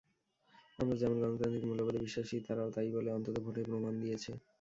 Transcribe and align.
আমরা 0.79 0.95
যেমন 1.01 1.17
গণতান্ত্রিক 1.21 1.63
মূল্যবোধে 1.67 1.99
বিশ্বাসী, 2.05 2.35
তারাও 2.45 2.69
তা–ই 2.75 2.89
বলে 2.95 3.09
অন্তত 3.11 3.35
ভোটে 3.45 3.61
প্রমাণ 3.67 3.93
দিয়েছে। 4.03 4.31